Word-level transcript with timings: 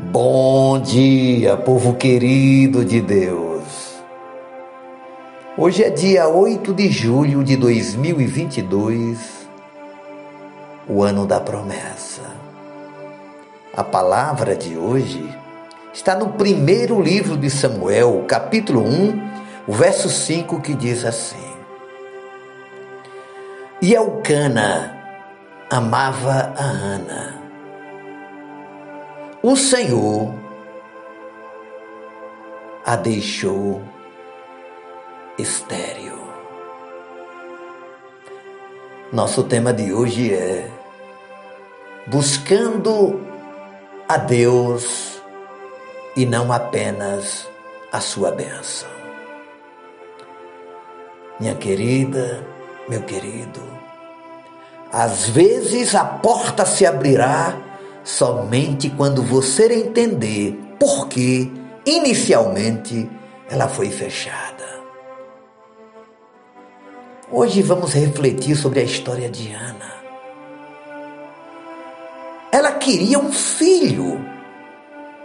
Bom 0.00 0.78
dia, 0.78 1.56
povo 1.56 1.94
querido 1.94 2.84
de 2.84 3.00
Deus. 3.00 3.64
Hoje 5.56 5.82
é 5.82 5.90
dia 5.90 6.28
8 6.28 6.72
de 6.72 6.88
julho 6.88 7.42
de 7.42 7.56
2022, 7.56 9.18
o 10.88 11.02
ano 11.02 11.26
da 11.26 11.40
promessa. 11.40 12.22
A 13.76 13.82
palavra 13.82 14.54
de 14.54 14.76
hoje 14.76 15.28
está 15.92 16.14
no 16.14 16.28
primeiro 16.28 17.02
livro 17.02 17.36
de 17.36 17.50
Samuel, 17.50 18.24
capítulo 18.28 18.82
1, 18.82 19.30
o 19.66 19.72
verso 19.72 20.08
5, 20.08 20.60
que 20.60 20.74
diz 20.74 21.04
assim: 21.04 21.56
E 23.82 23.94
Elcana 23.94 24.96
amava 25.68 26.52
a 26.56 26.62
Ana 26.62 27.37
o 29.42 29.54
Senhor 29.54 30.34
a 32.84 32.96
deixou 32.96 33.82
estéril. 35.38 36.18
Nosso 39.12 39.44
tema 39.44 39.72
de 39.72 39.92
hoje 39.92 40.34
é 40.34 40.68
buscando 42.06 43.20
a 44.08 44.16
Deus 44.16 45.22
e 46.16 46.26
não 46.26 46.52
apenas 46.52 47.48
a 47.92 48.00
sua 48.00 48.32
bênção. 48.32 48.88
Minha 51.38 51.54
querida, 51.54 52.44
meu 52.88 53.02
querido, 53.02 53.62
às 54.92 55.28
vezes 55.28 55.94
a 55.94 56.04
porta 56.04 56.66
se 56.66 56.84
abrirá 56.84 57.67
somente 58.08 58.88
quando 58.88 59.22
você 59.22 59.70
entender 59.70 60.58
por 60.80 61.08
que 61.08 61.52
inicialmente 61.84 63.06
ela 63.50 63.68
foi 63.68 63.90
fechada. 63.90 64.66
Hoje 67.30 67.60
vamos 67.60 67.92
refletir 67.92 68.56
sobre 68.56 68.80
a 68.80 68.82
história 68.82 69.28
de 69.28 69.52
Ana. 69.52 69.98
Ela 72.50 72.72
queria 72.72 73.18
um 73.18 73.30
filho, 73.30 74.18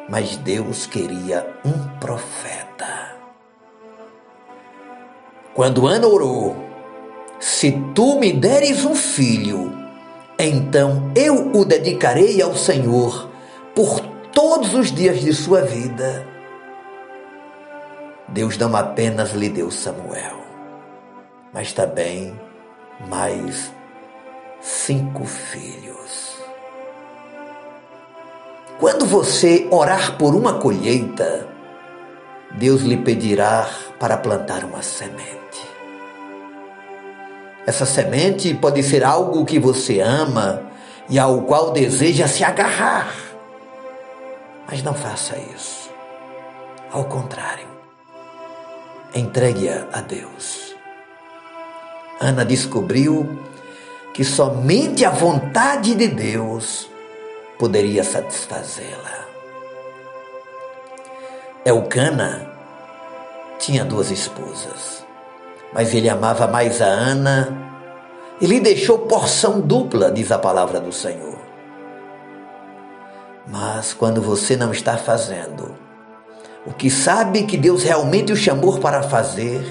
mas 0.09 0.35
Deus 0.35 0.85
queria 0.85 1.47
um 1.63 1.87
profeta. 1.99 3.15
Quando 5.53 5.87
Ana 5.87 6.05
orou, 6.05 6.53
se 7.39 7.71
tu 7.95 8.19
me 8.19 8.33
deres 8.33 8.83
um 8.83 8.93
filho, 8.93 9.82
então 10.39 11.11
eu 11.15 11.51
o 11.53 11.63
dedicarei 11.63 12.41
ao 12.41 12.55
Senhor 12.55 13.29
por 13.75 13.99
todos 14.33 14.73
os 14.73 14.91
dias 14.91 15.19
de 15.19 15.33
sua 15.33 15.61
vida. 15.61 16.27
Deus 18.27 18.57
não 18.57 18.75
apenas 18.75 19.31
lhe 19.31 19.49
deu 19.49 19.69
Samuel, 19.69 20.37
mas 21.53 21.71
também 21.71 22.39
mais 23.07 23.71
cinco 24.59 25.25
filhos. 25.25 26.37
Quando 28.79 29.05
você 29.05 29.67
orar 29.69 30.17
por 30.17 30.33
uma 30.35 30.55
colheita, 30.55 31.47
Deus 32.51 32.81
lhe 32.81 32.97
pedirá 32.97 33.69
para 33.99 34.17
plantar 34.17 34.63
uma 34.63 34.81
semente. 34.81 35.72
Essa 37.65 37.85
semente 37.85 38.53
pode 38.53 38.83
ser 38.83 39.03
algo 39.03 39.45
que 39.45 39.57
você 39.57 40.01
ama 40.01 40.61
e 41.09 41.17
ao 41.17 41.41
qual 41.43 41.71
deseja 41.71 42.27
se 42.27 42.43
agarrar. 42.43 43.13
Mas 44.69 44.83
não 44.83 44.93
faça 44.93 45.37
isso. 45.55 45.89
Ao 46.91 47.05
contrário, 47.05 47.67
entregue-a 49.15 49.87
a 49.93 50.01
Deus. 50.01 50.75
Ana 52.19 52.43
descobriu 52.45 53.39
que 54.13 54.23
somente 54.23 55.05
a 55.05 55.09
vontade 55.09 55.95
de 55.95 56.07
Deus 56.07 56.89
poderia 57.57 58.03
satisfazê-la. 58.03 59.25
Elcana 61.65 62.51
tinha 63.57 63.85
duas 63.85 64.11
esposas 64.11 65.02
mas 65.73 65.93
ele 65.93 66.09
amava 66.09 66.47
mais 66.47 66.81
a 66.81 66.85
Ana 66.85 67.63
e 68.39 68.45
lhe 68.45 68.59
deixou 68.59 68.99
porção 68.99 69.59
dupla, 69.59 70.11
diz 70.11 70.31
a 70.31 70.37
palavra 70.37 70.79
do 70.79 70.91
Senhor. 70.91 71.37
Mas 73.47 73.93
quando 73.93 74.21
você 74.21 74.55
não 74.55 74.71
está 74.71 74.97
fazendo 74.97 75.75
o 76.65 76.71
que 76.71 76.89
sabe 76.89 77.43
que 77.43 77.57
Deus 77.57 77.83
realmente 77.83 78.31
o 78.31 78.37
chamou 78.37 78.79
para 78.79 79.03
fazer, 79.03 79.61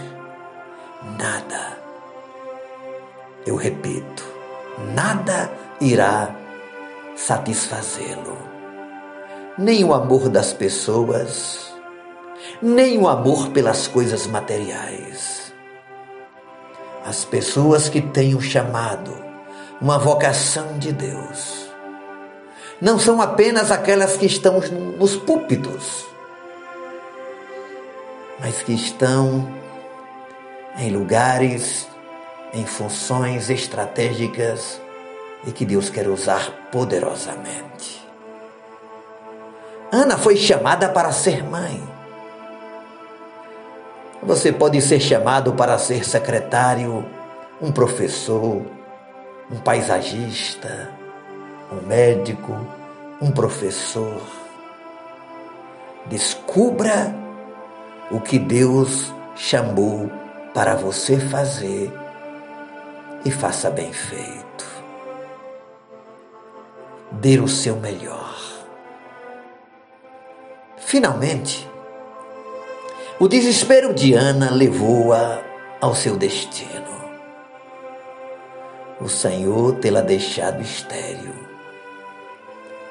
nada, 1.18 1.78
eu 3.46 3.56
repito, 3.56 4.24
nada 4.94 5.50
irá 5.80 6.34
satisfazê-lo. 7.16 8.36
Nem 9.56 9.84
o 9.84 9.94
amor 9.94 10.28
das 10.28 10.52
pessoas, 10.52 11.72
nem 12.60 12.98
o 12.98 13.08
amor 13.08 13.48
pelas 13.50 13.86
coisas 13.86 14.26
materiais 14.26 15.41
as 17.04 17.24
pessoas 17.24 17.88
que 17.88 18.00
têm 18.00 18.34
o 18.34 18.40
chamado, 18.40 19.14
uma 19.80 19.98
vocação 19.98 20.78
de 20.78 20.92
Deus. 20.92 21.66
Não 22.80 22.98
são 22.98 23.20
apenas 23.20 23.70
aquelas 23.70 24.16
que 24.16 24.26
estão 24.26 24.60
nos 24.98 25.16
púlpitos, 25.16 26.04
mas 28.40 28.62
que 28.62 28.72
estão 28.72 29.48
em 30.78 30.90
lugares, 30.90 31.86
em 32.52 32.66
funções 32.66 33.50
estratégicas 33.50 34.80
e 35.46 35.52
que 35.52 35.64
Deus 35.64 35.88
quer 35.88 36.08
usar 36.08 36.69
poderosamente. 36.70 38.02
Ana 39.90 40.16
foi 40.16 40.36
chamada 40.36 40.88
para 40.88 41.12
ser 41.12 41.44
mãe. 41.44 41.82
Você 44.24 44.52
pode 44.52 44.80
ser 44.80 45.00
chamado 45.00 45.52
para 45.54 45.76
ser 45.78 46.04
secretário, 46.04 47.04
um 47.60 47.72
professor, 47.72 48.62
um 49.50 49.56
paisagista, 49.56 50.92
um 51.72 51.84
médico, 51.88 52.56
um 53.20 53.32
professor. 53.32 54.22
Descubra 56.06 57.12
o 58.12 58.20
que 58.20 58.38
Deus 58.38 59.12
chamou 59.34 60.08
para 60.54 60.76
você 60.76 61.18
fazer 61.18 61.92
e 63.24 63.30
faça 63.30 63.70
bem 63.70 63.92
feito. 63.92 64.66
Dê 67.10 67.40
o 67.40 67.48
seu 67.48 67.74
melhor. 67.74 68.38
Finalmente, 70.76 71.71
o 73.22 73.28
desespero 73.28 73.94
de 73.94 74.14
Ana 74.14 74.50
levou-a 74.50 75.40
ao 75.80 75.94
seu 75.94 76.16
destino. 76.16 76.90
O 79.00 79.08
Senhor 79.08 79.76
tê-la 79.76 80.00
deixado 80.00 80.60
estéril. 80.60 81.32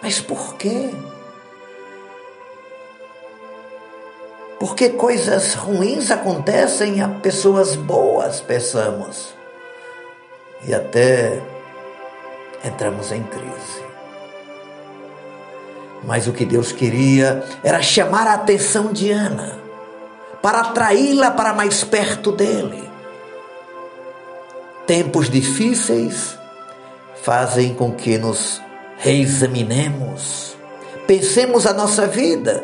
Mas 0.01 0.21
por 0.21 0.55
quê? 0.55 0.89
Porque 4.57 4.91
coisas 4.91 5.53
ruins 5.53 6.09
acontecem 6.09 7.01
a 7.01 7.09
pessoas 7.09 7.75
boas, 7.75 8.39
pensamos. 8.39 9.35
E 10.65 10.73
até 10.73 11.43
entramos 12.63 13.11
em 13.11 13.23
crise. 13.23 13.83
Mas 16.05 16.25
o 16.25 16.31
que 16.31 16.45
Deus 16.45 16.72
queria 16.72 17.43
era 17.61 17.81
chamar 17.81 18.27
a 18.27 18.35
atenção 18.35 18.93
de 18.93 19.11
Ana 19.11 19.60
para 20.41 20.61
atraí-la 20.61 21.32
para 21.32 21.53
mais 21.53 21.84
perto 21.84 22.32
dele. 22.32 22.90
Tempos 24.88 25.29
difíceis 25.29 26.38
fazem 27.22 27.73
com 27.76 27.93
que 27.93 28.17
nos 28.17 28.61
reexaminemos, 28.97 30.55
pensemos 31.08 31.66
a 31.66 31.73
nossa 31.73 32.08
vida 32.08 32.64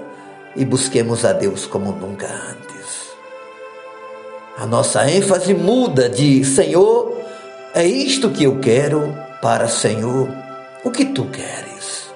e 0.56 0.66
busquemos 0.66 1.24
a 1.24 1.34
Deus 1.34 1.66
como 1.66 1.92
nunca 1.92 2.28
antes. 2.28 2.68
A 4.58 4.66
nossa 4.66 5.10
ênfase 5.10 5.54
muda 5.54 6.10
de 6.10 6.44
Senhor, 6.44 7.16
é 7.76 7.86
isto 7.86 8.32
que 8.32 8.44
eu 8.44 8.60
quero, 8.60 9.16
para 9.40 9.68
Senhor, 9.68 10.28
o 10.84 10.90
que 10.90 11.06
tu 11.06 11.26
queres. 11.26 12.12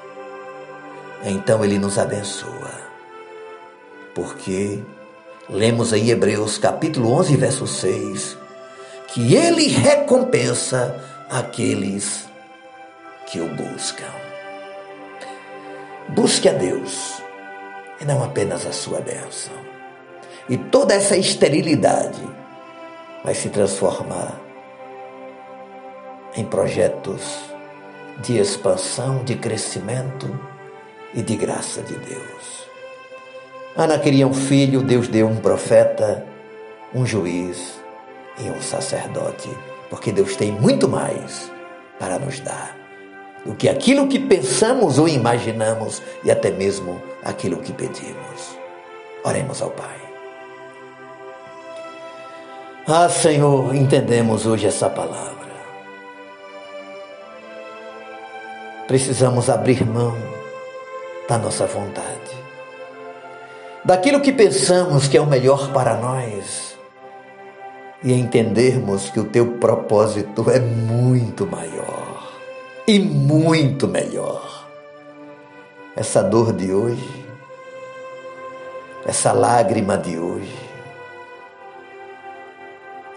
Então 1.23 1.63
Ele 1.63 1.77
nos 1.77 1.99
abençoa, 1.99 2.71
porque 4.15 4.83
Lemos 5.51 5.91
em 5.91 6.07
Hebreus 6.07 6.57
capítulo 6.57 7.11
11, 7.11 7.35
verso 7.35 7.67
6, 7.67 8.37
que 9.09 9.35
ele 9.35 9.67
recompensa 9.67 10.95
aqueles 11.29 12.25
que 13.29 13.41
o 13.41 13.49
buscam. 13.49 14.07
Busque 16.07 16.47
a 16.47 16.53
Deus 16.53 17.21
e 17.99 18.05
não 18.05 18.23
apenas 18.23 18.65
a 18.65 18.71
sua 18.71 19.01
bênção. 19.01 19.51
E 20.47 20.55
toda 20.55 20.93
essa 20.93 21.17
esterilidade 21.17 22.25
vai 23.21 23.35
se 23.35 23.49
transformar 23.49 24.39
em 26.33 26.45
projetos 26.45 27.39
de 28.23 28.37
expansão, 28.37 29.21
de 29.25 29.35
crescimento 29.35 30.33
e 31.13 31.21
de 31.21 31.35
graça 31.35 31.81
de 31.81 31.95
Deus. 31.95 32.70
Ana 33.75 33.97
queria 33.97 34.27
um 34.27 34.33
filho, 34.33 34.81
Deus 34.81 35.07
deu 35.07 35.27
um 35.27 35.37
profeta, 35.37 36.25
um 36.93 37.05
juiz 37.05 37.79
e 38.39 38.49
um 38.49 38.61
sacerdote, 38.61 39.49
porque 39.89 40.11
Deus 40.11 40.35
tem 40.35 40.51
muito 40.51 40.87
mais 40.87 41.51
para 41.97 42.19
nos 42.19 42.39
dar 42.39 42.81
do 43.45 43.55
que 43.55 43.67
aquilo 43.67 44.07
que 44.07 44.19
pensamos 44.19 44.99
ou 44.99 45.07
imaginamos 45.07 46.01
e 46.23 46.31
até 46.31 46.51
mesmo 46.51 47.01
aquilo 47.23 47.57
que 47.57 47.73
pedimos. 47.73 48.57
Oremos 49.23 49.61
ao 49.61 49.71
Pai. 49.71 49.99
Ah, 52.87 53.09
Senhor, 53.09 53.73
entendemos 53.75 54.45
hoje 54.45 54.67
essa 54.67 54.89
palavra. 54.89 55.31
Precisamos 58.87 59.49
abrir 59.49 59.85
mão 59.85 60.17
da 61.29 61.37
nossa 61.37 61.65
vontade, 61.65 62.40
daquilo 63.83 64.21
que 64.21 64.31
pensamos 64.31 65.07
que 65.07 65.17
é 65.17 65.21
o 65.21 65.25
melhor 65.25 65.71
para 65.73 65.95
nós 65.95 66.77
e 68.03 68.13
entendermos 68.13 69.09
que 69.09 69.19
o 69.19 69.25
teu 69.25 69.57
propósito 69.57 70.49
é 70.49 70.59
muito 70.59 71.45
maior 71.45 72.31
e 72.87 72.99
muito 72.99 73.87
melhor. 73.87 74.67
Essa 75.95 76.23
dor 76.23 76.53
de 76.53 76.73
hoje, 76.73 77.25
essa 79.05 79.31
lágrima 79.33 79.97
de 79.97 80.17
hoje, 80.17 80.57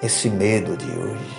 esse 0.03 0.29
medo 0.29 0.77
de 0.77 0.91
hoje, 0.91 1.39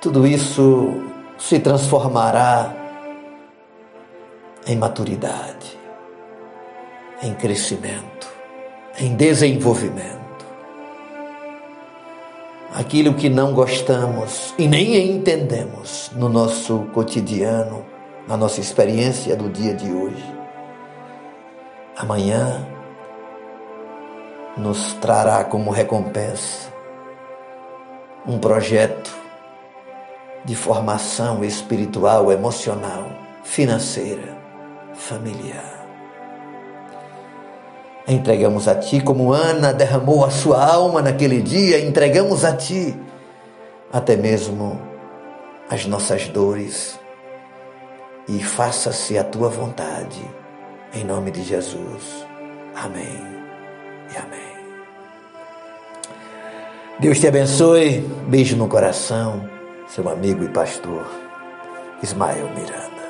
tudo 0.00 0.26
isso 0.26 1.02
se 1.38 1.60
transformará 1.60 2.74
em 4.66 4.76
maturidade, 4.76 5.78
em 7.22 7.34
crescimento, 7.34 8.28
em 8.98 9.14
desenvolvimento. 9.14 10.20
Aquilo 12.74 13.14
que 13.14 13.28
não 13.28 13.52
gostamos 13.52 14.54
e 14.58 14.66
nem 14.66 15.10
entendemos 15.10 16.10
no 16.14 16.28
nosso 16.28 16.86
cotidiano, 16.92 17.84
na 18.26 18.36
nossa 18.36 18.60
experiência 18.60 19.36
do 19.36 19.48
dia 19.48 19.74
de 19.74 19.92
hoje, 19.92 20.34
amanhã 21.96 22.66
nos 24.56 24.94
trará 24.94 25.44
como 25.44 25.70
recompensa 25.70 26.72
um 28.26 28.38
projeto 28.38 29.12
de 30.44 30.54
formação 30.56 31.44
espiritual, 31.44 32.32
emocional, 32.32 33.06
financeira, 33.44 34.36
familiar. 34.94 35.81
Entregamos 38.06 38.66
a 38.66 38.74
Ti 38.74 39.00
como 39.00 39.32
Ana 39.32 39.72
derramou 39.72 40.24
a 40.24 40.30
sua 40.30 40.64
alma 40.64 41.00
naquele 41.00 41.40
dia, 41.40 41.84
entregamos 41.84 42.44
a 42.44 42.56
Ti 42.56 42.96
até 43.92 44.16
mesmo 44.16 44.80
as 45.68 45.86
nossas 45.86 46.26
dores 46.28 46.98
e 48.28 48.42
faça-se 48.42 49.16
a 49.16 49.24
Tua 49.24 49.48
vontade, 49.48 50.20
em 50.94 51.04
nome 51.04 51.30
de 51.30 51.42
Jesus. 51.42 52.26
Amém 52.74 53.20
e 54.12 54.16
amém. 54.16 54.52
Deus 56.98 57.18
te 57.18 57.28
abençoe, 57.28 58.00
beijo 58.28 58.56
no 58.56 58.68
coração 58.68 59.52
seu 59.94 60.08
amigo 60.08 60.42
e 60.42 60.48
pastor 60.48 61.06
Ismael 62.02 62.48
Miranda. 62.54 63.01